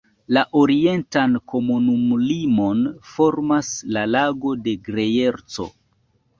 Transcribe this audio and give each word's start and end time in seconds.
La 0.35 0.43
orientan 0.61 1.35
komunumlimon 1.53 2.81
formas 3.11 3.71
la 3.99 4.09
Lago 4.17 4.57
de 4.67 4.77
Grejerco. 4.91 5.71